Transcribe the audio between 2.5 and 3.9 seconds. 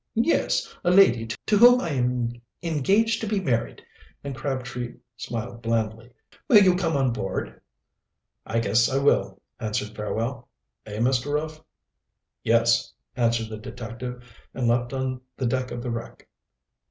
engaged to be married,"